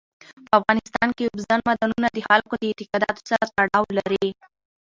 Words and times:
په 0.47 0.51
افغانستان 0.59 1.09
کې 1.15 1.23
اوبزین 1.25 1.59
معدنونه 1.67 2.07
د 2.11 2.17
خلکو 2.27 2.53
د 2.59 2.63
اعتقاداتو 2.69 3.21
سره 3.29 3.43
تړاو 3.55 3.85
لري. 3.97 4.27